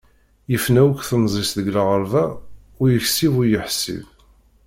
Yefna 0.51 0.81
akk 0.87 1.01
temẓi-s 1.09 1.49
deg 1.57 1.67
lɣerba 1.75 2.23
ur 2.81 2.87
yeksib 2.95 3.33
ur 3.41 3.47
yeḥsib. 3.51 4.03